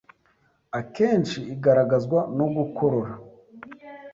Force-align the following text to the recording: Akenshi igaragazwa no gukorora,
Akenshi 0.79 1.39
igaragazwa 1.53 2.19
no 2.37 2.47
gukorora, 2.55 3.13